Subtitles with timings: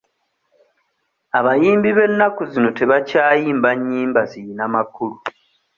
[1.37, 5.17] Abayimbi b'ennaku zino tebakyayimba nnyimba ziyina makulu.